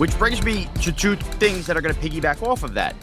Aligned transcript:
Which 0.00 0.18
brings 0.18 0.42
me 0.42 0.66
to 0.80 0.92
two 0.92 1.14
things 1.14 1.66
that 1.66 1.76
are 1.76 1.82
going 1.82 1.94
to 1.94 2.00
piggyback 2.00 2.42
off 2.42 2.62
of 2.62 2.72
that. 2.72 2.96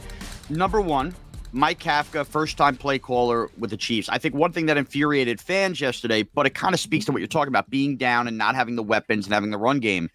Number 0.49 0.81
one, 0.81 1.13
Mike 1.51 1.77
Kafka, 1.77 2.25
first 2.25 2.57
time 2.57 2.75
play 2.75 2.97
caller 2.97 3.51
with 3.59 3.69
the 3.69 3.77
Chiefs. 3.77 4.09
I 4.09 4.17
think 4.17 4.33
one 4.33 4.51
thing 4.51 4.65
that 4.65 4.77
infuriated 4.77 5.39
fans 5.39 5.79
yesterday, 5.79 6.23
but 6.23 6.47
it 6.47 6.55
kind 6.55 6.73
of 6.73 6.79
speaks 6.79 7.05
to 7.05 7.11
what 7.11 7.19
you're 7.19 7.27
talking 7.27 7.49
about 7.49 7.69
being 7.69 7.97
down 7.97 8.27
and 8.27 8.35
not 8.35 8.55
having 8.55 8.75
the 8.75 8.81
weapons 8.81 9.27
and 9.27 9.33
having 9.35 9.51
the 9.51 9.59
run 9.59 9.79
game. 9.79 10.09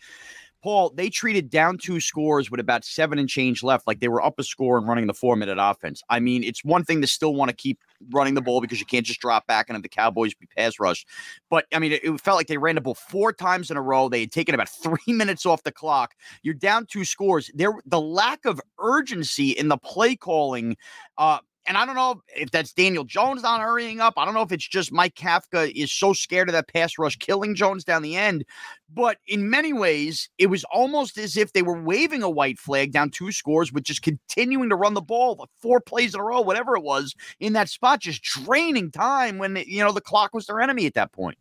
Paul, 0.62 0.92
they 0.94 1.10
treated 1.10 1.50
down 1.50 1.76
two 1.76 1.98
scores 1.98 2.50
with 2.50 2.60
about 2.60 2.84
seven 2.84 3.18
and 3.18 3.28
change 3.28 3.62
left, 3.62 3.86
like 3.86 3.98
they 3.98 4.08
were 4.08 4.22
up 4.22 4.38
a 4.38 4.44
score 4.44 4.78
and 4.78 4.86
running 4.86 5.08
the 5.08 5.14
four 5.14 5.34
minute 5.34 5.58
offense. 5.60 6.02
I 6.08 6.20
mean, 6.20 6.44
it's 6.44 6.64
one 6.64 6.84
thing 6.84 7.00
to 7.00 7.06
still 7.06 7.34
want 7.34 7.48
to 7.48 7.56
keep 7.56 7.80
running 8.10 8.34
the 8.34 8.40
ball 8.40 8.60
because 8.60 8.78
you 8.78 8.86
can't 8.86 9.04
just 9.04 9.20
drop 9.20 9.46
back 9.46 9.68
and 9.68 9.74
have 9.74 9.82
the 9.82 9.88
Cowboys 9.88 10.34
be 10.34 10.46
pass 10.56 10.78
rush. 10.78 11.04
But 11.50 11.66
I 11.74 11.80
mean, 11.80 11.92
it, 11.92 12.04
it 12.04 12.20
felt 12.20 12.36
like 12.36 12.46
they 12.46 12.58
ran 12.58 12.76
the 12.76 12.80
ball 12.80 12.94
four 12.94 13.32
times 13.32 13.70
in 13.70 13.76
a 13.76 13.82
row. 13.82 14.08
They 14.08 14.20
had 14.20 14.32
taken 14.32 14.54
about 14.54 14.68
three 14.82 15.12
minutes 15.12 15.44
off 15.44 15.64
the 15.64 15.72
clock. 15.72 16.14
You're 16.42 16.54
down 16.54 16.86
two 16.86 17.04
scores. 17.04 17.50
There, 17.54 17.74
the 17.84 18.00
lack 18.00 18.44
of 18.44 18.60
urgency 18.78 19.50
in 19.50 19.68
the 19.68 19.78
play 19.78 20.14
calling. 20.14 20.76
Uh, 21.18 21.38
and 21.66 21.76
I 21.76 21.86
don't 21.86 21.94
know 21.94 22.22
if 22.34 22.50
that's 22.50 22.72
Daniel 22.72 23.04
Jones 23.04 23.42
not 23.42 23.60
hurrying 23.60 24.00
up. 24.00 24.14
I 24.16 24.24
don't 24.24 24.34
know 24.34 24.42
if 24.42 24.52
it's 24.52 24.66
just 24.66 24.92
Mike 24.92 25.14
Kafka 25.14 25.70
is 25.74 25.92
so 25.92 26.12
scared 26.12 26.48
of 26.48 26.52
that 26.54 26.68
pass 26.68 26.98
rush 26.98 27.16
killing 27.16 27.54
Jones 27.54 27.84
down 27.84 28.02
the 28.02 28.16
end. 28.16 28.44
But 28.92 29.18
in 29.26 29.48
many 29.48 29.72
ways, 29.72 30.28
it 30.38 30.48
was 30.48 30.64
almost 30.64 31.16
as 31.18 31.36
if 31.36 31.52
they 31.52 31.62
were 31.62 31.80
waving 31.80 32.22
a 32.22 32.30
white 32.30 32.58
flag 32.58 32.92
down 32.92 33.10
two 33.10 33.32
scores 33.32 33.72
with 33.72 33.84
just 33.84 34.02
continuing 34.02 34.68
to 34.70 34.76
run 34.76 34.94
the 34.94 35.00
ball, 35.00 35.36
like 35.38 35.48
four 35.60 35.80
plays 35.80 36.14
in 36.14 36.20
a 36.20 36.24
row, 36.24 36.40
whatever 36.40 36.76
it 36.76 36.82
was, 36.82 37.14
in 37.40 37.52
that 37.54 37.68
spot, 37.68 38.00
just 38.00 38.22
draining 38.22 38.90
time 38.90 39.38
when 39.38 39.56
you 39.66 39.82
know 39.82 39.92
the 39.92 40.00
clock 40.00 40.34
was 40.34 40.46
their 40.46 40.60
enemy 40.60 40.86
at 40.86 40.94
that 40.94 41.12
point. 41.12 41.38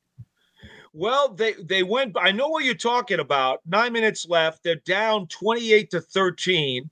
Well, 0.94 1.30
they 1.34 1.54
they 1.54 1.84
went. 1.84 2.16
I 2.20 2.32
know 2.32 2.50
what 2.50 2.64
you're 2.64 2.74
talking 2.76 3.20
about. 3.20 3.62
Nine 3.66 3.94
minutes 3.94 4.28
left. 4.28 4.64
They're 4.64 4.76
down 4.76 5.28
28 5.28 5.90
to 5.92 6.02
13. 6.02 6.90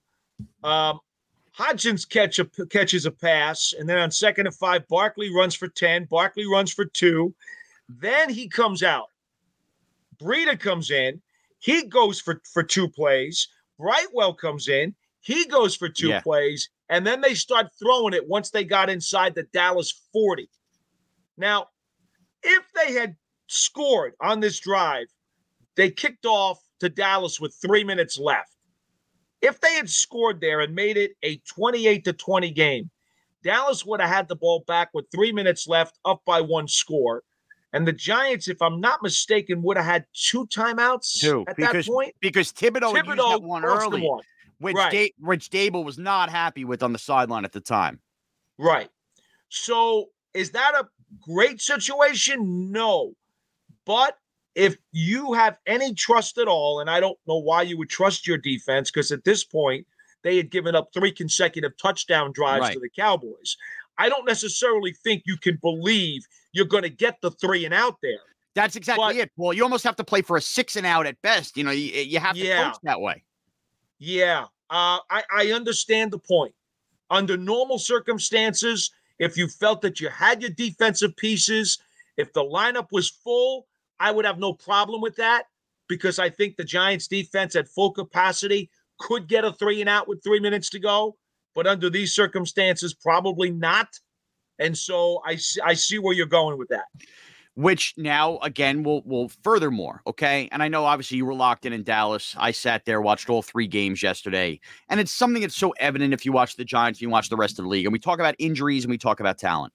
Um, 0.64 0.99
Hodgins 1.59 2.07
catch 2.07 2.39
a, 2.39 2.45
catches 2.67 3.05
a 3.05 3.11
pass, 3.11 3.73
and 3.77 3.88
then 3.88 3.97
on 3.97 4.11
second 4.11 4.47
and 4.47 4.55
five, 4.55 4.88
Barkley 4.88 5.29
runs 5.33 5.53
for 5.53 5.67
10. 5.67 6.05
Barkley 6.05 6.47
runs 6.47 6.71
for 6.71 6.85
two. 6.85 7.35
Then 7.89 8.29
he 8.29 8.47
comes 8.47 8.81
out. 8.81 9.07
Breida 10.21 10.57
comes 10.57 10.89
in. 10.89 11.21
He 11.59 11.83
goes 11.83 12.21
for, 12.21 12.41
for 12.53 12.63
two 12.63 12.87
plays. 12.87 13.49
Brightwell 13.77 14.35
comes 14.35 14.69
in. 14.69 14.95
He 15.19 15.45
goes 15.47 15.75
for 15.75 15.89
two 15.89 16.09
yeah. 16.09 16.21
plays. 16.21 16.69
And 16.87 17.05
then 17.05 17.19
they 17.19 17.33
start 17.33 17.67
throwing 17.77 18.13
it 18.13 18.27
once 18.27 18.52
they 18.52 18.63
got 18.63 18.89
inside 18.89 19.35
the 19.35 19.43
Dallas 19.43 20.07
40. 20.13 20.49
Now, 21.37 21.67
if 22.41 22.63
they 22.73 22.93
had 22.93 23.17
scored 23.47 24.13
on 24.21 24.39
this 24.39 24.59
drive, 24.59 25.07
they 25.75 25.91
kicked 25.91 26.26
off 26.26 26.61
to 26.80 26.87
Dallas 26.87 27.39
with 27.39 27.53
three 27.61 27.83
minutes 27.83 28.17
left. 28.17 28.55
If 29.42 29.61
they 29.61 29.73
had 29.76 29.89
scored 29.89 30.42
there 30.42 30.60
and 30.60 30.76
made 30.76 30.98
it 30.98 31.16
a 31.23 31.38
28 31.38 32.04
to 32.05 32.14
20 32.14 32.52
game, 32.52 32.89
Dallas 33.44 33.86
would 33.86 34.02
have 34.02 34.10
had 34.10 34.27
the 34.27 34.36
ball 34.36 34.64
back 34.67 34.89
with 34.94 35.05
three 35.11 35.32
minutes 35.32 35.67
left, 35.67 35.98
up 36.04 36.22
by 36.26 36.42
one 36.42 36.67
score. 36.67 37.23
And 37.72 37.88
the 37.88 37.94
Giants, 37.94 38.48
if 38.48 38.61
I'm 38.61 38.82
not 38.82 39.02
mistaken, 39.04 39.61
would 39.61 39.77
have 39.77 39.86
had 39.86 40.05
two 40.14 40.45
timeouts 40.48 41.20
two, 41.20 41.45
at 41.48 41.55
because, 41.55 41.86
that 41.86 41.92
point. 41.92 42.16
Because 42.20 42.52
Thibodeaux, 42.52 42.94
Thibodeaux 42.94 43.08
used 43.08 43.17
that 43.17 43.44
one 43.44 43.64
early, 43.64 44.02
one. 44.02 44.23
Which, 44.60 44.76
right. 44.76 44.92
da- 44.92 45.14
which 45.20 45.50
Daboll 45.50 45.86
was 45.86 45.98
not 45.98 46.30
happy 46.30 46.66
with 46.66 46.83
on 46.83 46.92
the 46.92 47.00
sideline 47.00 47.45
at 47.45 47.54
the 47.54 47.61
time. 47.61 48.00
Right. 48.58 48.89
So 49.50 50.10
is 50.33 50.52
that 50.52 50.73
a 50.76 50.88
great 51.21 51.61
situation? 51.61 52.71
No. 52.71 53.14
But 53.86 54.17
if 54.55 54.77
you 54.92 55.33
have 55.33 55.58
any 55.65 55.93
trust 55.93 56.37
at 56.37 56.48
all, 56.48 56.80
and 56.80 56.89
I 56.89 56.99
don't 56.99 57.17
know 57.27 57.37
why 57.37 57.61
you 57.61 57.77
would 57.77 57.89
trust 57.89 58.27
your 58.27 58.37
defense, 58.37 58.92
because 58.92 59.11
at 59.11 59.23
this 59.23 59.43
point 59.43 59.86
they 60.23 60.37
had 60.37 60.49
given 60.49 60.76
up 60.76 60.89
three 60.93 61.11
consecutive 61.11 61.77
touchdown 61.77 62.32
drives 62.33 62.61
right. 62.61 62.73
to 62.73 62.80
the 62.80 62.89
Cowboys. 62.89 63.58
I 63.98 64.09
don't 64.09 64.26
necessarily 64.26 64.93
think 64.93 65.23
you 65.26 65.38
can 65.38 65.58
believe 65.61 66.26
you're 66.52 66.65
going 66.65 66.83
to 66.83 66.89
get 66.89 67.21
the 67.21 67.32
three 67.32 67.65
and 67.65 67.73
out 67.73 67.98
there. 68.02 68.20
That's 68.55 68.76
exactly 68.76 69.05
but, 69.05 69.15
it. 69.15 69.32
Well, 69.38 69.54
you 69.54 69.64
almost 69.64 69.83
have 69.83 69.95
to 69.98 70.04
play 70.04 70.21
for 70.21 70.36
a 70.36 70.42
six 70.42 70.76
and 70.76 70.86
out 70.86 71.05
at 71.05 71.21
best. 71.21 71.55
You 71.55 71.64
know, 71.64 71.71
you, 71.71 71.92
you 72.02 72.20
have 72.20 72.36
to 72.36 72.42
yeah. 72.42 72.71
coach 72.71 72.80
that 72.83 72.99
way. 72.99 73.23
Yeah, 73.99 74.43
uh, 74.70 74.99
I, 75.09 75.23
I 75.32 75.52
understand 75.52 76.11
the 76.11 76.20
point. 76.20 76.54
Under 77.09 77.38
normal 77.38 77.80
circumstances, 77.80 78.92
if 79.20 79.38
you 79.38 79.48
felt 79.48 79.82
that 79.82 79.99
you 79.99 80.09
had 80.09 80.42
your 80.42 80.52
defensive 80.52 81.15
pieces, 81.17 81.80
if 82.17 82.33
the 82.33 82.43
lineup 82.43 82.88
was 82.92 83.09
full, 83.09 83.67
I 83.99 84.11
would 84.11 84.26
have 84.26 84.39
no 84.39 84.54
problem 84.54 85.02
with 85.02 85.15
that 85.17 85.43
because 85.87 86.20
I 86.20 86.30
think 86.30 86.55
the 86.55 86.64
Giants 86.64 87.08
defense 87.08 87.55
at 87.55 87.67
full 87.67 87.92
capacity 87.92 88.70
could 88.99 89.27
get 89.27 89.45
a 89.45 89.52
three 89.52 89.82
and 89.82 89.89
out 89.89 90.08
with 90.08 90.23
three 90.23 90.39
minutes 90.39 90.70
to 90.71 90.80
go. 90.80 91.17
But 91.55 91.67
under 91.67 91.89
these 91.89 92.14
circumstances, 92.14 92.93
probably 92.93 93.49
not. 93.49 93.88
And 94.59 94.77
so 94.77 95.21
I 95.26 95.38
I 95.64 95.73
see 95.73 95.99
where 95.99 96.14
you're 96.14 96.27
going 96.27 96.58
with 96.58 96.70
that. 96.70 96.86
Which 97.55 97.93
now 97.98 98.38
again 98.38 98.83
will 98.83 99.02
will 99.04 99.30
furthermore, 99.43 100.02
okay? 100.08 100.48
And 100.52 100.61
I 100.61 100.67
know 100.67 100.86
obviously 100.86 101.17
you 101.17 101.26
were 101.26 101.33
locked 101.33 101.65
in 101.65 101.73
in 101.73 101.83
Dallas. 101.83 102.36
I 102.38 102.52
sat 102.52 102.86
there, 102.86 103.02
watched 103.02 103.30
all 103.30 103.42
three 103.42 103.67
games 103.67 104.04
yesterday, 104.04 104.59
and 104.88 104.99
it's 104.99 105.11
something 105.11 105.42
that's 105.42 105.58
so 105.58 105.71
evident 105.80 106.14
if 106.14 106.26
you 106.26 106.32
watch 106.32 106.55
the 106.55 106.64
Giants, 106.64 106.99
and 106.99 107.02
you 107.04 107.09
watch 107.09 107.30
the 107.30 107.36
rest 107.36 107.58
of 107.59 107.64
the 107.64 107.70
league, 107.70 107.86
and 107.86 107.92
we 107.92 107.99
talk 107.99 108.20
about 108.20 108.36
injuries 108.38 108.86
and 108.86 108.92
we 108.92 108.98
talk 108.98 109.20
about 109.20 109.38
talent. 109.38 109.73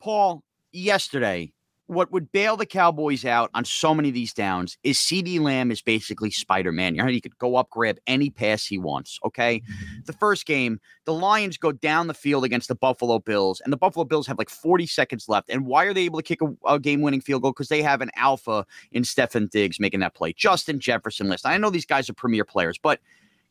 Paul, 0.00 0.44
yesterday 0.72 1.52
what 1.86 2.10
would 2.12 2.32
bail 2.32 2.56
the 2.56 2.64
Cowboys 2.64 3.24
out 3.26 3.50
on 3.52 3.64
so 3.64 3.94
many 3.94 4.08
of 4.08 4.14
these 4.14 4.32
downs 4.32 4.78
is 4.84 4.98
CeeDee 4.98 5.38
Lamb 5.38 5.70
is 5.70 5.82
basically 5.82 6.30
Spider 6.30 6.72
Man. 6.72 6.94
You 6.94 7.02
know, 7.02 7.08
he 7.08 7.20
could 7.20 7.36
go 7.38 7.56
up, 7.56 7.68
grab 7.70 7.98
any 8.06 8.30
pass 8.30 8.64
he 8.64 8.78
wants. 8.78 9.18
Okay. 9.24 9.60
Mm-hmm. 9.60 10.00
The 10.06 10.14
first 10.14 10.46
game, 10.46 10.80
the 11.04 11.12
Lions 11.12 11.58
go 11.58 11.72
down 11.72 12.06
the 12.06 12.14
field 12.14 12.44
against 12.44 12.68
the 12.68 12.74
Buffalo 12.74 13.18
Bills, 13.18 13.60
and 13.60 13.72
the 13.72 13.76
Buffalo 13.76 14.04
Bills 14.04 14.26
have 14.26 14.38
like 14.38 14.48
40 14.48 14.86
seconds 14.86 15.28
left. 15.28 15.50
And 15.50 15.66
why 15.66 15.84
are 15.84 15.92
they 15.92 16.04
able 16.04 16.20
to 16.20 16.22
kick 16.22 16.40
a, 16.40 16.54
a 16.66 16.80
game 16.80 17.02
winning 17.02 17.20
field 17.20 17.42
goal? 17.42 17.52
Because 17.52 17.68
they 17.68 17.82
have 17.82 18.00
an 18.00 18.10
alpha 18.16 18.64
in 18.92 19.02
Stefon 19.02 19.50
Diggs 19.50 19.78
making 19.78 20.00
that 20.00 20.14
play. 20.14 20.32
Justin 20.32 20.80
Jefferson 20.80 21.28
list. 21.28 21.44
I 21.44 21.58
know 21.58 21.68
these 21.68 21.86
guys 21.86 22.08
are 22.08 22.14
premier 22.14 22.46
players, 22.46 22.78
but 22.78 23.00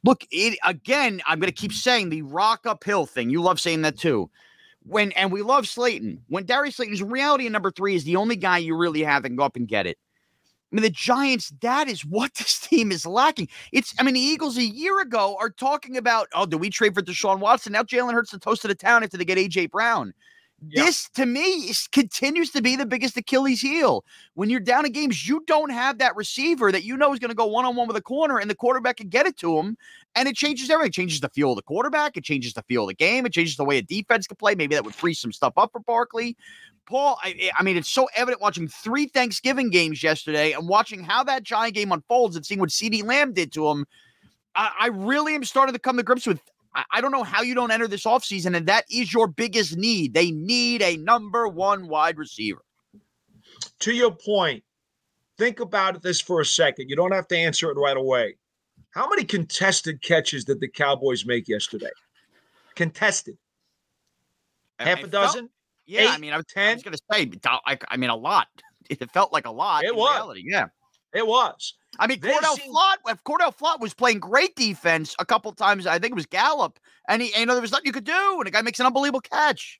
look, 0.03 0.25
it 0.31 0.57
again, 0.65 1.21
I'm 1.27 1.39
going 1.39 1.51
to 1.51 1.61
keep 1.61 1.71
saying 1.71 2.09
the 2.09 2.23
rock 2.23 2.65
uphill 2.65 3.05
thing. 3.05 3.29
You 3.29 3.43
love 3.43 3.59
saying 3.59 3.83
that 3.83 3.97
too 3.97 4.31
when 4.85 5.11
and 5.13 5.31
we 5.31 5.41
love 5.41 5.67
Slayton. 5.67 6.21
When 6.27 6.45
Darius 6.45 6.77
Slayton's 6.77 7.03
reality 7.03 7.47
number 7.49 7.71
three 7.71 7.95
is 7.95 8.03
the 8.03 8.15
only 8.15 8.35
guy 8.35 8.57
you 8.57 8.75
really 8.75 9.03
have 9.03 9.25
and 9.25 9.37
go 9.37 9.43
up 9.43 9.55
and 9.55 9.67
get 9.67 9.87
it. 9.87 9.97
I 10.71 10.75
mean, 10.75 10.83
the 10.83 10.89
Giants, 10.89 11.53
that 11.61 11.87
is 11.87 12.03
what 12.03 12.33
this 12.35 12.59
team 12.59 12.91
is 12.91 13.05
lacking. 13.05 13.47
It's, 13.71 13.93
I 13.99 14.03
mean, 14.03 14.15
the 14.15 14.19
Eagles 14.19 14.57
a 14.57 14.63
year 14.63 15.01
ago 15.01 15.37
are 15.39 15.49
talking 15.49 15.97
about, 15.97 16.27
oh, 16.33 16.45
do 16.45 16.57
we 16.57 16.69
trade 16.69 16.95
for 16.95 17.01
Deshaun 17.01 17.39
Watson? 17.39 17.73
Now 17.73 17.83
Jalen 17.83 18.13
Hurts 18.13 18.31
the 18.31 18.39
toast 18.39 18.65
of 18.65 18.69
the 18.69 18.75
town 18.75 19.03
after 19.03 19.17
they 19.17 19.25
get 19.25 19.37
AJ 19.37 19.71
Brown. 19.71 20.13
This 20.71 21.09
to 21.15 21.25
me 21.25 21.41
is, 21.41 21.87
continues 21.87 22.51
to 22.51 22.61
be 22.61 22.75
the 22.75 22.85
biggest 22.85 23.17
Achilles 23.17 23.61
heel. 23.61 24.05
When 24.35 24.49
you're 24.49 24.59
down 24.59 24.85
in 24.85 24.91
games, 24.91 25.27
you 25.27 25.43
don't 25.47 25.71
have 25.71 25.97
that 25.97 26.15
receiver 26.15 26.71
that 26.71 26.83
you 26.83 26.95
know 26.95 27.13
is 27.13 27.19
going 27.19 27.29
to 27.29 27.35
go 27.35 27.45
one 27.45 27.65
on 27.65 27.75
one 27.75 27.87
with 27.87 27.97
a 27.97 28.01
corner, 28.01 28.37
and 28.37 28.49
the 28.49 28.55
quarterback 28.55 28.97
can 28.97 29.09
get 29.09 29.25
it 29.25 29.37
to 29.37 29.57
him, 29.57 29.77
and 30.15 30.27
it 30.27 30.35
changes 30.35 30.69
everything. 30.69 30.89
It 30.89 30.93
changes 30.93 31.19
the 31.19 31.29
feel 31.29 31.51
of 31.51 31.55
the 31.55 31.63
quarterback. 31.63 32.17
It 32.17 32.23
changes 32.23 32.53
the 32.53 32.63
feel 32.63 32.83
of 32.83 32.89
the 32.89 32.95
game. 32.95 33.25
It 33.25 33.33
changes 33.33 33.57
the 33.57 33.65
way 33.65 33.77
a 33.77 33.81
defense 33.81 34.27
can 34.27 34.37
play. 34.37 34.55
Maybe 34.55 34.75
that 34.75 34.85
would 34.85 34.95
free 34.95 35.13
some 35.13 35.31
stuff 35.31 35.53
up 35.57 35.71
for 35.71 35.79
Barkley. 35.79 36.37
Paul, 36.85 37.17
I, 37.23 37.51
I, 37.57 37.63
mean, 37.63 37.77
it's 37.77 37.89
so 37.89 38.09
evident 38.15 38.41
watching 38.41 38.67
three 38.67 39.07
Thanksgiving 39.07 39.69
games 39.69 40.03
yesterday 40.03 40.51
and 40.51 40.67
watching 40.67 41.03
how 41.03 41.23
that 41.23 41.43
Giant 41.43 41.75
game 41.75 41.91
unfolds 41.91 42.35
and 42.35 42.45
seeing 42.45 42.59
what 42.59 42.69
CeeDee 42.69 43.05
Lamb 43.05 43.33
did 43.33 43.53
to 43.53 43.69
him. 43.69 43.85
I, 44.55 44.71
I 44.81 44.87
really 44.87 45.33
am 45.33 45.43
starting 45.43 45.73
to 45.73 45.79
come 45.79 45.97
to 45.97 46.03
grips 46.03 46.27
with 46.27 46.41
I 46.75 47.01
don't 47.01 47.11
know 47.11 47.23
how 47.23 47.43
you 47.43 47.53
don't 47.53 47.71
enter 47.71 47.87
this 47.87 48.05
offseason, 48.05 48.55
and 48.55 48.67
that 48.67 48.85
is 48.89 49.13
your 49.13 49.27
biggest 49.27 49.77
need. 49.77 50.13
They 50.13 50.31
need 50.31 50.81
a 50.81 50.97
number 50.97 51.47
one 51.47 51.87
wide 51.87 52.17
receiver. 52.17 52.63
To 53.79 53.93
your 53.93 54.11
point, 54.11 54.63
think 55.37 55.59
about 55.59 56.01
this 56.01 56.19
for 56.19 56.41
a 56.41 56.45
second. 56.45 56.89
You 56.89 56.95
don't 56.95 57.11
have 57.11 57.27
to 57.27 57.37
answer 57.37 57.69
it 57.69 57.75
right 57.75 57.97
away. 57.97 58.35
How 58.91 59.07
many 59.07 59.23
contested 59.23 60.01
catches 60.01 60.45
did 60.45 60.59
the 60.59 60.67
Cowboys 60.67 61.25
make 61.25 61.47
yesterday? 61.47 61.91
Contested. 62.75 63.37
Half 64.79 65.03
a 65.03 65.07
dozen? 65.07 65.41
Felt, 65.41 65.51
yeah, 65.85 66.01
Eight, 66.01 66.09
I 66.09 66.17
mean, 66.17 66.33
I 66.33 66.37
was, 66.37 66.45
10? 66.53 66.63
I 66.63 66.73
was 66.73 66.83
going 66.83 66.97
to 66.97 67.03
say, 67.11 67.31
I, 67.65 67.77
I 67.87 67.97
mean, 67.97 68.09
a 68.09 68.15
lot. 68.15 68.47
It 68.89 69.09
felt 69.11 69.31
like 69.31 69.45
a 69.45 69.51
lot. 69.51 69.85
It 69.85 69.95
was. 69.95 70.13
Reality. 70.13 70.43
Yeah. 70.45 70.65
It 71.13 71.25
was. 71.25 71.75
I 71.99 72.07
mean, 72.07 72.19
Cordell 72.19 72.55
seem- 72.55 72.73
Flott, 72.73 72.95
if 73.07 73.23
Cordell 73.23 73.55
Flott 73.55 73.79
was 73.79 73.93
playing 73.93 74.19
great 74.19 74.55
defense 74.55 75.15
a 75.19 75.25
couple 75.25 75.51
times, 75.53 75.85
I 75.85 75.99
think 75.99 76.11
it 76.11 76.15
was 76.15 76.25
Gallup, 76.25 76.79
and 77.07 77.21
he, 77.21 77.37
you 77.39 77.45
know, 77.45 77.53
there 77.53 77.61
was 77.61 77.71
nothing 77.71 77.85
you 77.85 77.91
could 77.91 78.03
do, 78.03 78.35
and 78.37 78.47
the 78.47 78.51
guy 78.51 78.61
makes 78.61 78.79
an 78.79 78.85
unbelievable 78.85 79.21
catch. 79.21 79.79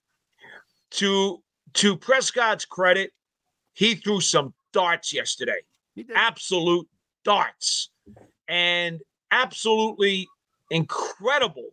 To 0.92 1.42
to 1.74 1.98
Prescott's 1.98 2.66
credit, 2.66 3.12
he 3.74 3.96
threw 3.96 4.22
some 4.22 4.54
darts 4.74 5.12
yesterday. 5.12 5.62
Absolute 6.14 6.88
darts, 7.24 7.90
and 8.48 9.02
absolutely 9.32 10.28
incredible 10.70 11.72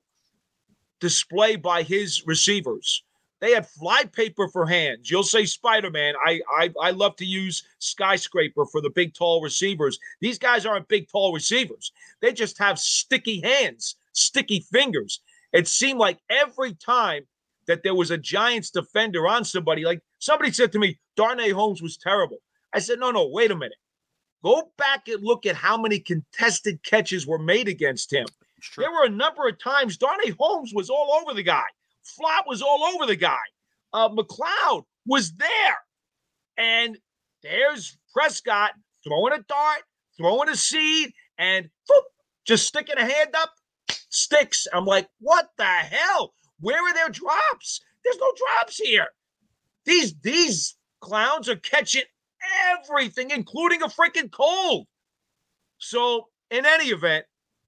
display 1.01 1.57
by 1.57 1.83
his 1.83 2.27
receivers. 2.27 3.03
They 3.41 3.53
had 3.53 3.67
flypaper 3.67 4.49
for 4.49 4.67
hands. 4.67 5.11
You'll 5.11 5.23
say 5.23 5.47
Spider 5.47 5.91
Man. 5.91 6.15
I, 6.25 6.41
I 6.53 6.71
I 6.81 6.91
love 6.91 7.17
to 7.17 7.25
use 7.25 7.63
skyscraper 7.79 8.67
for 8.67 8.81
the 8.81 8.91
big 8.91 9.15
tall 9.15 9.43
receivers. 9.43 9.99
These 10.21 10.39
guys 10.39 10.67
aren't 10.67 10.89
big 10.89 11.09
tall 11.09 11.33
receivers. 11.33 11.93
They 12.21 12.33
just 12.33 12.59
have 12.59 12.79
sticky 12.79 13.41
hands, 13.41 13.97
sticky 14.13 14.61
fingers. 14.61 15.21
It 15.53 15.69
seemed 15.69 15.99
like 15.99 16.19
every 16.29 16.75
time 16.75 17.27
that 17.67 17.83
there 17.83 17.95
was 17.95 18.11
a 18.11 18.19
Giants 18.19 18.71
defender 18.71 19.27
on 19.27 19.45
somebody, 19.45 19.85
like 19.85 20.01
somebody 20.19 20.53
said 20.53 20.73
to 20.73 20.79
me, 20.79 20.99
Darnay 21.17 21.51
Holmes 21.51 21.83
was 21.83 21.97
terrible. 21.97 22.39
I 22.73 22.79
said, 22.79 22.99
no, 22.99 23.11
no, 23.11 23.27
wait 23.27 23.51
a 23.51 23.57
minute. 23.57 23.79
Go 24.43 24.71
back 24.77 25.09
and 25.09 25.23
look 25.23 25.45
at 25.47 25.57
how 25.57 25.77
many 25.77 25.99
contested 25.99 26.83
catches 26.83 27.27
were 27.27 27.39
made 27.39 27.69
against 27.69 28.13
him. 28.13 28.27
There 28.77 28.91
were 28.91 29.05
a 29.05 29.11
number 29.11 29.47
of 29.49 29.59
times 29.59 29.97
Darnay 29.97 30.31
Holmes 30.39 30.73
was 30.75 30.91
all 30.91 31.21
over 31.21 31.35
the 31.35 31.43
guy. 31.43 31.65
Flott 32.19 32.47
was 32.47 32.63
all 32.63 32.85
over 32.85 33.07
the 33.07 33.17
guy. 33.17 33.39
Uh, 33.93 34.09
McLeod 34.09 34.85
was 35.07 35.33
there. 35.33 35.77
And 36.57 36.99
there's 37.43 37.97
Prescott 38.13 38.73
throwing 39.05 39.33
a 39.33 39.43
dart, 39.49 39.83
throwing 40.17 40.49
a 40.49 40.57
seed, 40.57 41.13
and 41.39 41.69
whoop, 41.89 42.05
just 42.47 42.67
sticking 42.67 42.99
a 42.99 43.05
hand 43.05 43.35
up, 43.35 43.53
sticks. 44.11 44.67
I'm 44.73 44.85
like, 44.85 45.09
what 45.21 45.49
the 45.57 45.65
hell? 45.65 46.35
Where 46.61 46.83
are 46.83 46.95
their 46.95 47.09
drops? 47.09 47.81
There's 48.05 48.19
no 48.19 48.33
drops 48.37 48.77
here. 48.77 49.09
These 49.87 50.15
these 50.23 50.77
clowns 51.01 51.49
are 51.49 51.57
catching 51.57 52.03
everything, 52.73 53.31
including 53.31 53.83
a 53.83 53.89
freaking 53.89 54.31
cold. 54.31 54.87
So, 55.79 56.29
in 56.51 56.67
any 56.67 56.87
event, 56.87 57.25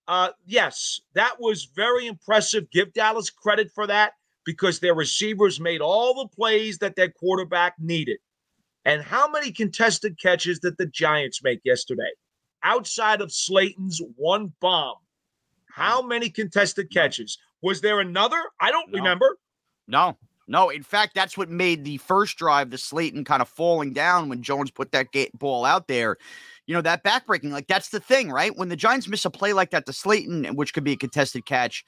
uh, 0.09 0.31
yes, 0.44 1.00
that 1.15 1.41
was 1.41 1.69
very 1.75 2.06
impressive. 2.06 2.71
Give 2.71 2.93
Dallas 2.93 3.31
credit 3.31 3.71
for 3.75 3.87
that 3.87 4.12
because 4.44 4.81
their 4.81 4.94
receivers 4.94 5.61
made 5.61 5.81
all 5.81 6.15
the 6.15 6.29
plays 6.29 6.79
that 6.79 6.97
their 6.97 7.11
quarterback 7.11 7.75
needed. 7.79 8.19
And 8.85 9.03
how 9.03 9.31
many 9.31 9.53
contested 9.53 10.19
catches 10.19 10.59
did 10.59 10.77
the 10.79 10.87
Giants 10.87 11.43
make 11.43 11.61
yesterday? 11.65 12.11
Outside 12.65 13.21
of 13.21 13.33
Slayton's 13.33 14.00
one 14.17 14.53
bomb, 14.61 14.97
how 15.69 16.03
many 16.03 16.29
contested 16.29 16.93
catches? 16.93 17.39
Was 17.62 17.81
there 17.81 18.00
another? 18.00 18.41
I 18.61 18.71
don't 18.71 18.91
no. 18.91 18.99
remember. 18.99 19.39
No, 19.89 20.17
no. 20.49 20.71
In 20.71 20.83
fact, 20.83 21.15
that's 21.15 21.39
what 21.39 21.49
made 21.49 21.85
the 21.85 21.97
first 21.99 22.37
drive, 22.37 22.71
the 22.71 22.79
Slayton 22.79 23.25
kind 23.25 23.41
of 23.43 23.49
falling 23.49 23.93
down 23.93 24.29
when 24.29 24.43
Jones 24.43 24.71
put 24.71 24.93
that 24.93 25.09
ball 25.35 25.65
out 25.65 25.89
there. 25.89 26.17
You 26.67 26.75
know, 26.75 26.83
that 26.83 27.05
backbreaking, 27.05 27.50
like 27.50 27.67
that's 27.67 27.89
the 27.89 28.00
thing, 28.00 28.31
right? 28.31 28.56
When 28.56 28.69
the 28.69 28.77
Giants 28.77 29.09
miss 29.09 29.25
a 29.25 29.31
play 29.31 29.53
like 29.53 29.71
that 29.71 29.87
to 29.87 29.93
Slayton, 29.93 30.55
which 30.56 30.75
could 30.75 30.85
be 30.85 30.93
a 30.93 30.97
contested 30.97 31.47
catch, 31.47 31.85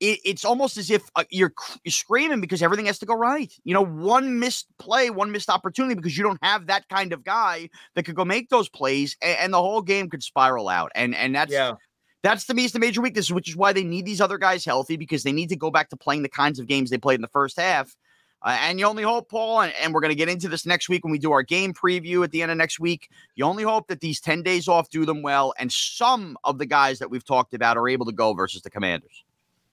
it, 0.00 0.20
it's 0.24 0.44
almost 0.44 0.76
as 0.76 0.90
if 0.90 1.08
uh, 1.16 1.24
you're, 1.30 1.52
you're 1.84 1.92
screaming 1.92 2.40
because 2.40 2.62
everything 2.62 2.86
has 2.86 2.98
to 2.98 3.06
go 3.06 3.14
right. 3.14 3.52
You 3.64 3.74
know, 3.74 3.84
one 3.84 4.38
missed 4.38 4.66
play, 4.78 5.10
one 5.10 5.30
missed 5.30 5.48
opportunity 5.48 5.94
because 5.94 6.16
you 6.16 6.24
don't 6.24 6.42
have 6.42 6.66
that 6.66 6.88
kind 6.88 7.12
of 7.12 7.24
guy 7.24 7.70
that 7.94 8.04
could 8.04 8.14
go 8.14 8.24
make 8.24 8.48
those 8.48 8.68
plays, 8.68 9.16
and, 9.22 9.38
and 9.38 9.52
the 9.52 9.62
whole 9.62 9.82
game 9.82 10.10
could 10.10 10.22
spiral 10.22 10.68
out. 10.68 10.92
And 10.94 11.14
and 11.14 11.34
that's 11.34 11.52
yeah. 11.52 11.74
That's 12.22 12.46
to 12.46 12.54
me 12.54 12.64
is 12.64 12.72
the 12.72 12.78
major 12.78 13.02
weakness, 13.02 13.30
which 13.30 13.50
is 13.50 13.56
why 13.56 13.74
they 13.74 13.84
need 13.84 14.06
these 14.06 14.22
other 14.22 14.38
guys 14.38 14.64
healthy 14.64 14.96
because 14.96 15.24
they 15.24 15.32
need 15.32 15.50
to 15.50 15.56
go 15.56 15.70
back 15.70 15.90
to 15.90 15.96
playing 15.96 16.22
the 16.22 16.30
kinds 16.30 16.58
of 16.58 16.66
games 16.66 16.88
they 16.88 16.96
played 16.96 17.16
in 17.16 17.20
the 17.20 17.28
first 17.28 17.60
half. 17.60 17.94
Uh, 18.40 18.56
and 18.60 18.78
you 18.78 18.86
only 18.86 19.02
hope, 19.02 19.30
Paul, 19.30 19.60
and, 19.60 19.72
and 19.80 19.92
we're 19.92 20.00
going 20.00 20.10
to 20.10 20.14
get 20.14 20.30
into 20.30 20.48
this 20.48 20.64
next 20.64 20.88
week 20.88 21.04
when 21.04 21.10
we 21.10 21.18
do 21.18 21.32
our 21.32 21.42
game 21.42 21.74
preview 21.74 22.24
at 22.24 22.30
the 22.30 22.42
end 22.42 22.50
of 22.50 22.56
next 22.56 22.80
week. 22.80 23.08
You 23.36 23.44
only 23.44 23.62
hope 23.62 23.88
that 23.88 24.00
these 24.00 24.20
10 24.20 24.42
days 24.42 24.68
off 24.68 24.88
do 24.88 25.04
them 25.04 25.20
well, 25.22 25.52
and 25.58 25.70
some 25.70 26.36
of 26.44 26.58
the 26.58 26.66
guys 26.66 26.98
that 26.98 27.10
we've 27.10 27.24
talked 27.24 27.52
about 27.52 27.76
are 27.76 27.88
able 27.88 28.06
to 28.06 28.12
go 28.12 28.32
versus 28.32 28.62
the 28.62 28.70
commanders. 28.70 29.24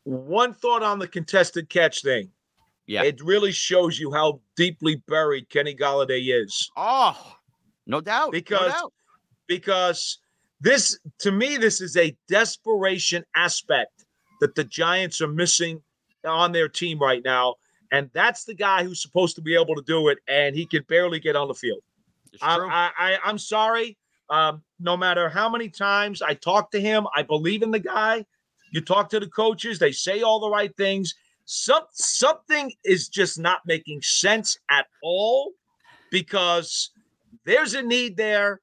One 0.04 0.54
thought 0.54 0.84
on 0.84 1.00
the 1.00 1.08
contested 1.08 1.70
catch 1.70 2.02
thing. 2.02 2.30
Yeah. 2.88 3.04
It 3.04 3.22
really 3.22 3.52
shows 3.52 4.00
you 4.00 4.12
how 4.12 4.42
deeply 4.56 5.02
buried 5.08 5.50
Kenny 5.50 5.76
Golladay 5.76 6.44
is. 6.44 6.70
Oh, 6.76 7.38
no 7.86 8.02
doubt. 8.02 8.32
Because 8.32 8.72
no 8.72 8.80
doubt. 8.80 8.94
because 9.48 10.20
this 10.60 11.00
to 11.20 11.32
me 11.32 11.58
this 11.58 11.82
is 11.82 11.96
a 11.96 12.16
desperation 12.28 13.24
aspect 13.36 14.06
that 14.40 14.56
the 14.56 14.64
Giants 14.64 15.22
are 15.22 15.28
missing 15.28 15.82
on 16.26 16.52
their 16.52 16.68
team 16.68 17.00
right 17.00 17.22
now. 17.24 17.56
And 17.92 18.10
that's 18.14 18.46
the 18.46 18.54
guy 18.54 18.84
who's 18.84 19.02
supposed 19.02 19.36
to 19.36 19.42
be 19.42 19.54
able 19.54 19.76
to 19.76 19.84
do 19.86 20.08
it, 20.08 20.20
and 20.28 20.56
he 20.56 20.66
can 20.66 20.84
barely 20.88 21.20
get 21.20 21.36
on 21.36 21.48
the 21.50 21.54
field. 21.54 21.82
I, 22.42 22.92
I, 22.98 23.18
I, 23.26 23.30
am 23.30 23.38
sorry. 23.38 23.98
Um, 24.30 24.64
no 24.80 24.96
matter 24.96 25.28
how 25.28 25.50
many 25.50 25.68
times 25.68 26.22
I 26.22 26.34
talk 26.36 26.72
to 26.72 26.80
him, 26.80 27.06
I 27.14 27.24
believe 27.24 27.64
in 27.64 27.72
the 27.72 27.80
guy. 27.80 28.26
You 28.72 28.82
talk 28.82 29.10
to 29.10 29.20
the 29.20 29.28
coaches, 29.28 29.80
they 29.80 29.92
say 29.92 30.22
all 30.22 30.40
the 30.40 30.50
right 30.50 30.76
things. 30.76 31.14
Some, 31.46 31.84
something 31.92 32.72
is 32.84 33.10
just 33.10 33.38
not 33.38 33.62
making 33.66 34.02
sense 34.02 34.58
at 34.70 34.88
all 35.04 35.52
because 36.10 36.92
there's 37.46 37.74
a 37.74 37.82
need 37.82 38.18
there 38.18 38.62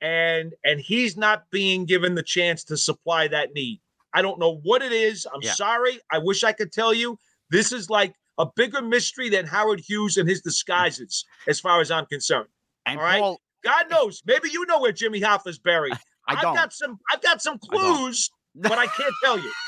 and 0.00 0.54
and 0.64 0.80
he's 0.80 1.16
not 1.16 1.44
being 1.50 1.84
given 1.84 2.14
the 2.14 2.22
chance 2.22 2.64
to 2.64 2.76
supply 2.76 3.28
that 3.28 3.52
need. 3.54 3.80
I 4.14 4.22
don't 4.22 4.38
know 4.38 4.56
what 4.62 4.82
it 4.82 4.92
is. 4.92 5.26
I'm 5.32 5.42
yeah. 5.42 5.52
sorry. 5.52 6.00
I 6.10 6.18
wish 6.18 6.42
I 6.42 6.52
could 6.52 6.72
tell 6.72 6.92
you. 6.94 7.18
This 7.50 7.72
is 7.72 7.90
like 7.90 8.14
a 8.38 8.46
bigger 8.56 8.80
mystery 8.80 9.28
than 9.28 9.46
Howard 9.46 9.80
Hughes 9.80 10.16
and 10.16 10.28
his 10.28 10.40
disguises, 10.40 11.24
as 11.48 11.60
far 11.60 11.80
as 11.80 11.90
I'm 11.90 12.06
concerned. 12.06 12.48
And 12.86 12.98
All 12.98 13.04
right. 13.04 13.20
Paul, 13.20 13.40
God 13.62 13.90
knows. 13.90 14.22
Maybe 14.24 14.48
you 14.50 14.64
know 14.66 14.80
where 14.80 14.92
Jimmy 14.92 15.20
Hoffa's 15.20 15.58
buried. 15.58 15.94
I, 16.28 16.34
have 16.34 16.42
got 16.54 16.72
some. 16.72 16.98
I've 17.12 17.22
got 17.22 17.42
some 17.42 17.58
clues 17.58 18.30
but 18.54 18.78
I 18.78 18.86
can't 18.86 19.14
tell 19.22 19.38
you. 19.38 19.52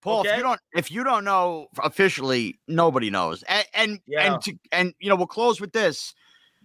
Paul, 0.00 0.20
okay? 0.20 0.30
if 0.30 0.36
you 0.36 0.42
don't 0.42 0.60
if 0.74 0.90
you 0.90 1.04
don't 1.04 1.24
know 1.24 1.66
officially, 1.82 2.58
nobody 2.68 3.10
knows. 3.10 3.42
And 3.44 3.66
and 3.74 4.00
yeah. 4.06 4.32
and, 4.32 4.42
to, 4.42 4.54
and 4.70 4.94
you 5.00 5.08
know, 5.08 5.16
we'll 5.16 5.26
close 5.26 5.60
with 5.60 5.72
this. 5.72 6.14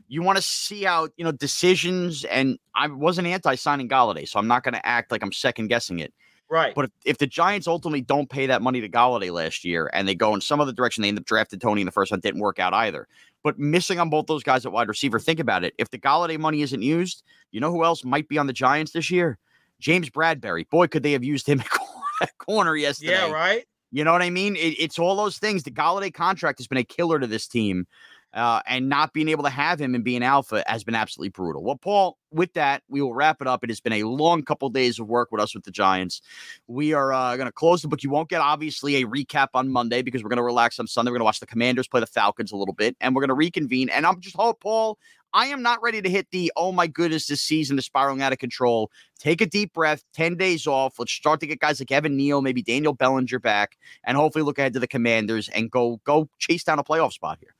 You 0.08 0.22
want 0.22 0.38
to 0.38 0.42
see 0.42 0.84
how 0.84 1.10
you 1.18 1.26
know 1.26 1.32
decisions, 1.32 2.26
and 2.26 2.60
I 2.76 2.88
wasn't 2.88 3.28
anti-signing 3.28 3.90
Golladay, 3.90 4.28
so 4.28 4.38
I'm 4.38 4.48
not 4.48 4.64
going 4.64 4.76
to 4.76 4.86
act 4.86 5.12
like 5.12 5.24
I'm 5.24 5.32
second 5.32 5.68
guessing 5.68 6.00
it. 6.00 6.14
Right. 6.50 6.76
But 6.76 6.86
if, 6.86 6.92
if, 7.06 7.18
the 7.18 7.26
Giants 7.26 7.68
ultimately 7.68 8.02
don't 8.02 8.30
pay 8.30 8.46
that 8.46 8.62
money 8.62 8.80
to 8.82 8.88
Golladay 8.88 9.32
last 9.32 9.64
year, 9.64 9.90
and 9.92 10.08
they 10.08 10.14
go 10.14 10.36
in 10.36 10.42
some 10.42 10.62
other 10.62 10.72
direction, 10.72 11.02
they 11.02 11.08
end 11.08 11.18
up 11.18 11.26
drafting 11.26 11.60
Toney 11.60 11.82
in 11.82 11.86
the 11.86 11.92
first 11.92 12.12
one, 12.12 12.20
didn't 12.20 12.42
work 12.42 12.60
out 12.60 12.76
either. 12.76 13.08
But 13.44 13.58
missing 13.58 14.00
on 14.00 14.12
both 14.12 14.28
those 14.28 14.44
guys 14.44 14.64
at 14.64 14.72
wide 14.72 14.88
receiver, 14.88 15.18
think 15.18 15.40
about 15.40 15.64
it. 15.64 15.74
If 15.80 15.90
the 15.90 15.98
Golladay 15.98 16.38
money 16.38 16.62
isn't 16.62 16.82
used, 16.82 17.24
you 17.52 17.60
know 17.60 17.72
who 17.72 17.84
else 17.84 18.06
might 18.06 18.28
be 18.30 18.38
on 18.38 18.46
the 18.46 18.54
Giants 18.54 18.92
this 18.92 19.10
year? 19.10 19.40
James 19.80 20.10
Bradberry. 20.10 20.70
Boy, 20.70 20.88
could 20.88 21.04
they 21.04 21.12
have 21.14 21.24
used 21.24 21.48
him 21.48 21.62
at 22.22 22.38
corner 22.38 22.76
yesterday. 22.76 23.12
Yeah, 23.12 23.32
right. 23.32 23.66
You 23.92 24.04
know 24.04 24.12
what 24.12 24.24
I 24.24 24.30
mean? 24.30 24.56
It, 24.56 24.76
it's 24.80 24.98
all 24.98 25.16
those 25.16 25.38
things. 25.38 25.64
The 25.64 25.72
Golladay 25.72 26.14
contract 26.14 26.60
has 26.60 26.68
been 26.68 26.80
a 26.80 26.84
killer 26.84 27.20
to 27.20 27.28
this 27.28 27.48
team. 27.48 27.86
Uh, 28.34 28.62
and 28.66 28.90
not 28.90 29.14
being 29.14 29.28
able 29.28 29.44
to 29.44 29.50
have 29.50 29.80
him 29.80 29.94
and 29.94 30.04
being 30.04 30.24
alpha 30.24 30.64
has 30.66 30.84
been 30.84 30.96
absolutely 30.96 31.30
brutal. 31.30 31.64
Well, 31.64 31.76
Paul, 31.76 32.18
with 32.32 32.54
that, 32.54 32.82
we 32.90 33.00
will 33.00 33.14
wrap 33.14 33.42
it 33.42 33.48
up. 33.48 33.64
It 33.64 33.70
has 33.70 33.80
been 33.80 33.94
a 33.94 34.04
long 34.04 34.42
couple 34.42 34.68
of 34.68 34.74
days 34.74 35.00
of 35.00 35.08
work 35.08 35.32
with 35.32 35.40
us 35.40 35.54
with 35.54 35.66
the 35.66 35.72
Giants. 35.72 36.22
We 36.68 36.94
are 36.94 37.14
uh, 37.14 37.36
going 37.36 37.48
to 37.48 37.52
close 37.52 37.84
the 37.84 37.88
book. 37.88 38.02
You 38.02 38.10
won't 38.10 38.30
get 38.30 38.42
obviously 38.42 38.96
a 38.96 39.06
recap 39.06 39.50
on 39.54 39.70
Monday 39.70 40.02
because 40.02 40.24
we're 40.24 40.30
going 40.30 40.38
to 40.38 40.44
relax 40.44 40.80
on 40.80 40.88
Sunday. 40.88 41.12
We're 41.12 41.18
going 41.18 41.22
to 41.22 41.26
watch 41.26 41.42
the 41.42 41.46
Commanders 41.46 41.88
play 41.88 42.00
the 42.00 42.08
Falcons 42.08 42.52
a 42.52 42.56
little 42.56 42.74
bit, 42.74 42.98
and 43.00 43.16
we're 43.16 43.22
going 43.22 43.30
to 43.30 43.36
reconvene. 43.36 43.90
And 43.90 44.06
I'm 44.06 44.20
just 44.20 44.36
hope, 44.36 44.62
Paul. 44.62 44.98
I 45.36 45.48
am 45.48 45.64
not 45.64 45.82
ready 45.82 46.00
to 46.02 46.10
hit 46.10 46.28
the 46.32 46.52
oh 46.56 46.72
my 46.72 46.86
goodness, 46.86 47.26
this 47.26 47.42
season 47.42 47.78
is 47.80 47.86
spiraling 47.86 48.22
out 48.22 48.34
of 48.34 48.38
control. 48.38 48.92
Take 49.18 49.42
a 49.42 49.48
deep 49.48 49.74
breath, 49.74 50.04
10 50.14 50.38
days 50.38 50.68
off. 50.68 51.00
Let's 51.00 51.12
start 51.12 51.40
to 51.40 51.48
get 51.48 51.60
guys 51.60 51.80
like 51.80 51.92
Evan 51.92 52.16
Neal, 52.16 52.42
maybe 52.44 52.62
Daniel 52.62 52.94
Bellinger 52.94 53.40
back, 53.40 53.78
and 54.04 54.16
hopefully 54.16 54.44
look 54.44 54.60
ahead 54.60 54.74
to 54.74 54.80
the 54.80 54.88
commanders 54.88 55.50
and 55.50 55.72
go 55.72 56.00
go 56.04 56.30
chase 56.38 56.64
down 56.64 56.78
a 56.78 56.84
playoff 56.84 57.14
spot 57.14 57.40
here. 57.42 57.56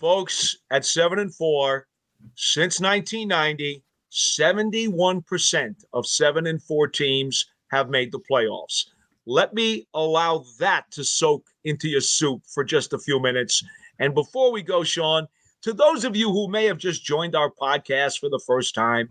Folks, 0.00 0.58
at 0.70 0.84
seven 0.84 1.18
and 1.18 1.34
four, 1.34 1.86
since 2.34 2.80
1990, 2.80 3.82
71% 4.12 5.74
of 5.92 6.06
seven 6.06 6.46
and 6.46 6.62
four 6.62 6.86
teams 6.88 7.46
have 7.68 7.88
made 7.88 8.12
the 8.12 8.20
playoffs. 8.20 8.84
Let 9.26 9.54
me 9.54 9.88
allow 9.94 10.44
that 10.58 10.90
to 10.92 11.04
soak 11.04 11.46
into 11.64 11.88
your 11.88 12.00
soup 12.00 12.42
for 12.46 12.62
just 12.62 12.92
a 12.92 12.98
few 12.98 13.20
minutes. 13.20 13.62
And 13.98 14.14
before 14.14 14.52
we 14.52 14.62
go, 14.62 14.84
Shaun, 14.84 15.26
to 15.62 15.72
those 15.72 16.04
of 16.04 16.14
you 16.14 16.30
who 16.30 16.48
may 16.48 16.66
have 16.66 16.78
just 16.78 17.04
joined 17.04 17.34
our 17.34 17.50
podcast 17.50 18.20
for 18.20 18.28
the 18.28 18.42
first 18.46 18.74
time, 18.74 19.08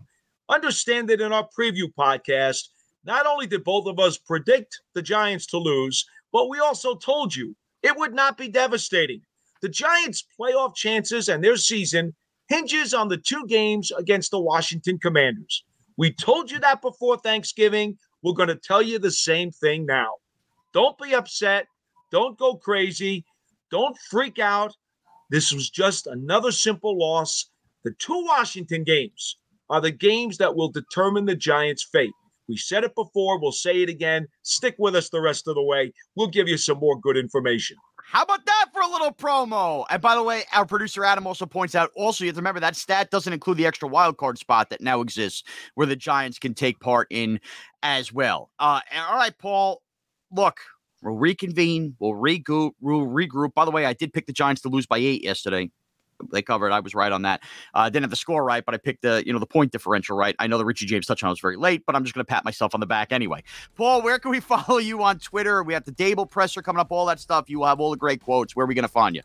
understand 0.48 1.08
that 1.10 1.20
in 1.20 1.32
our 1.32 1.48
preview 1.56 1.92
podcast, 1.98 2.68
not 3.04 3.26
only 3.26 3.46
did 3.46 3.64
both 3.64 3.86
of 3.86 3.98
us 3.98 4.16
predict 4.16 4.80
the 4.94 5.02
Giants 5.02 5.46
to 5.46 5.58
lose, 5.58 6.06
but 6.32 6.48
we 6.48 6.58
also 6.58 6.94
told 6.94 7.34
you 7.34 7.54
it 7.82 7.96
would 7.96 8.14
not 8.14 8.38
be 8.38 8.48
devastating. 8.48 9.20
The 9.62 9.68
Giants' 9.68 10.24
playoff 10.38 10.74
chances 10.74 11.28
and 11.28 11.42
their 11.42 11.56
season 11.56 12.14
hinges 12.48 12.94
on 12.94 13.08
the 13.08 13.16
two 13.16 13.46
games 13.46 13.90
against 13.92 14.30
the 14.30 14.40
Washington 14.40 14.98
Commanders. 14.98 15.64
We 15.96 16.12
told 16.12 16.50
you 16.50 16.58
that 16.60 16.82
before 16.82 17.16
Thanksgiving. 17.18 17.98
We're 18.22 18.34
going 18.34 18.48
to 18.48 18.56
tell 18.56 18.82
you 18.82 18.98
the 18.98 19.10
same 19.10 19.50
thing 19.50 19.86
now. 19.86 20.10
Don't 20.72 20.98
be 20.98 21.14
upset. 21.14 21.66
Don't 22.10 22.38
go 22.38 22.56
crazy. 22.56 23.24
Don't 23.70 23.96
freak 24.10 24.38
out. 24.38 24.74
This 25.30 25.52
was 25.52 25.70
just 25.70 26.06
another 26.06 26.52
simple 26.52 26.98
loss. 26.98 27.50
The 27.84 27.92
two 27.98 28.24
Washington 28.26 28.84
games 28.84 29.38
are 29.70 29.80
the 29.80 29.90
games 29.90 30.38
that 30.38 30.54
will 30.54 30.70
determine 30.70 31.24
the 31.24 31.34
Giants' 31.34 31.88
fate. 31.90 32.12
We 32.48 32.56
said 32.56 32.84
it 32.84 32.94
before. 32.94 33.40
We'll 33.40 33.52
say 33.52 33.82
it 33.82 33.88
again. 33.88 34.28
Stick 34.42 34.76
with 34.78 34.94
us 34.94 35.08
the 35.08 35.20
rest 35.20 35.48
of 35.48 35.56
the 35.56 35.62
way. 35.62 35.92
We'll 36.14 36.28
give 36.28 36.46
you 36.48 36.56
some 36.56 36.78
more 36.78 37.00
good 37.00 37.16
information. 37.16 37.76
How 38.08 38.22
about 38.22 38.46
that 38.46 38.66
for 38.72 38.82
a 38.82 38.86
little 38.86 39.12
promo? 39.12 39.84
And 39.90 40.00
by 40.00 40.14
the 40.14 40.22
way, 40.22 40.44
our 40.54 40.64
producer 40.64 41.04
Adam 41.04 41.26
also 41.26 41.44
points 41.44 41.74
out 41.74 41.90
also 41.96 42.22
you 42.22 42.28
have 42.28 42.36
to 42.36 42.40
remember 42.40 42.60
that 42.60 42.76
stat 42.76 43.10
doesn't 43.10 43.32
include 43.32 43.56
the 43.56 43.66
extra 43.66 43.88
wild 43.88 44.16
card 44.16 44.38
spot 44.38 44.70
that 44.70 44.80
now 44.80 45.00
exists 45.00 45.42
where 45.74 45.88
the 45.88 45.96
Giants 45.96 46.38
can 46.38 46.54
take 46.54 46.78
part 46.78 47.08
in 47.10 47.40
as 47.82 48.12
well. 48.12 48.50
Uh, 48.60 48.80
all 49.08 49.16
right, 49.16 49.36
Paul. 49.36 49.82
Look, 50.30 50.60
we'll 51.02 51.16
reconvene. 51.16 51.96
We'll 51.98 52.12
regroup. 52.12 52.72
We'll 52.80 53.06
regroup. 53.06 53.54
By 53.54 53.64
the 53.64 53.72
way, 53.72 53.84
I 53.86 53.92
did 53.92 54.12
pick 54.12 54.26
the 54.26 54.32
Giants 54.32 54.62
to 54.62 54.68
lose 54.68 54.86
by 54.86 54.98
eight 54.98 55.24
yesterday 55.24 55.70
they 56.32 56.42
covered. 56.42 56.72
I 56.72 56.80
was 56.80 56.94
right 56.94 57.12
on 57.12 57.22
that. 57.22 57.42
Uh, 57.74 57.88
didn't 57.88 58.04
have 58.04 58.10
the 58.10 58.16
score 58.16 58.44
right, 58.44 58.64
but 58.64 58.74
I 58.74 58.78
picked 58.78 59.02
the 59.02 59.22
you 59.26 59.32
know 59.32 59.38
the 59.38 59.46
point 59.46 59.72
differential 59.72 60.16
right. 60.16 60.34
I 60.38 60.46
know 60.46 60.58
the 60.58 60.64
Richie 60.64 60.86
James 60.86 61.06
touchdown 61.06 61.30
was 61.30 61.40
very 61.40 61.56
late, 61.56 61.84
but 61.86 61.94
I'm 61.94 62.04
just 62.04 62.14
going 62.14 62.24
to 62.24 62.28
pat 62.28 62.44
myself 62.44 62.74
on 62.74 62.80
the 62.80 62.86
back 62.86 63.12
anyway. 63.12 63.42
Paul, 63.76 64.02
where 64.02 64.18
can 64.18 64.30
we 64.30 64.40
follow 64.46 64.78
you 64.78 65.02
on 65.02 65.18
Twitter? 65.18 65.62
We 65.62 65.74
have 65.74 65.84
the 65.84 65.92
Daboll 65.92 66.28
presser 66.28 66.62
coming 66.62 66.80
up, 66.80 66.88
all 66.90 67.06
that 67.06 67.20
stuff. 67.20 67.48
You 67.48 67.64
have 67.64 67.80
all 67.80 67.90
the 67.90 67.96
great 67.96 68.22
quotes. 68.22 68.54
Where 68.54 68.64
are 68.64 68.66
we 68.66 68.74
going 68.74 68.82
to 68.82 68.88
find 68.88 69.14
you? 69.14 69.22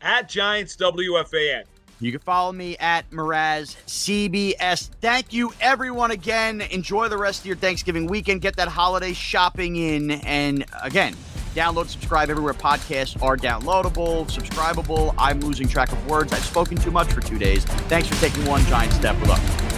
At 0.00 0.28
Giants 0.28 0.76
WFAN. 0.76 1.64
You 2.02 2.10
can 2.10 2.20
follow 2.20 2.50
me 2.50 2.76
at 2.78 3.08
Morash 3.10 3.76
CBS. 3.86 4.90
Thank 5.00 5.32
you, 5.32 5.52
everyone, 5.60 6.10
again. 6.10 6.60
Enjoy 6.60 7.08
the 7.08 7.16
rest 7.16 7.40
of 7.40 7.46
your 7.46 7.54
Thanksgiving 7.54 8.08
weekend. 8.08 8.40
Get 8.40 8.56
that 8.56 8.66
holiday 8.66 9.12
shopping 9.12 9.76
in. 9.76 10.10
And 10.10 10.64
again, 10.82 11.14
Download, 11.54 11.86
subscribe 11.86 12.30
everywhere 12.30 12.54
podcasts 12.54 13.22
are 13.22 13.36
downloadable, 13.36 14.26
subscribable. 14.30 15.14
I'm 15.18 15.40
losing 15.40 15.68
track 15.68 15.92
of 15.92 16.06
words. 16.06 16.32
I've 16.32 16.44
spoken 16.44 16.78
too 16.78 16.90
much 16.90 17.12
for 17.12 17.20
two 17.20 17.38
days. 17.38 17.64
Thanks 17.88 18.08
for 18.08 18.14
taking 18.16 18.46
one 18.46 18.64
giant 18.66 18.92
step 18.94 19.20
with 19.20 19.30
us. 19.30 19.71